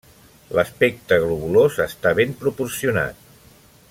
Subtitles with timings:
[0.59, 3.23] L'aspecte globulós està ben proporcionat.